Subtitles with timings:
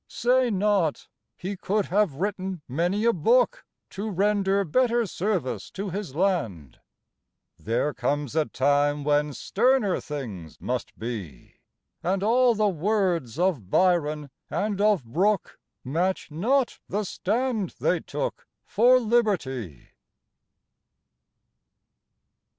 [0.07, 1.07] Say not,
[1.37, 6.79] "He could have written many a book, To render better service to his land."
[7.59, 11.59] There comes a time when sterner things must be,
[12.01, 18.47] And all the words of Byron and of Brooke Match not the stand they took
[18.65, 19.89] for liberty.